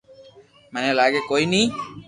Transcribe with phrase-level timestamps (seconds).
[0.73, 1.61] مني لاگي ڪوئي ني